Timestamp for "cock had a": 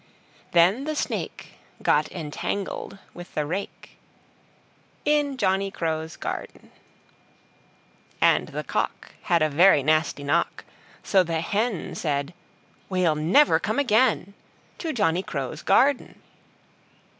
8.63-9.47